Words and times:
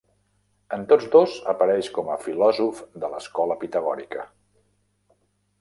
En 0.77 0.85
tots 0.93 1.09
dos, 1.15 1.35
apareix 1.53 1.91
com 1.99 2.09
a 2.13 2.17
filòsof 2.25 2.81
de 3.05 3.13
l'escola 3.15 3.59
pitagòrica. 3.65 4.29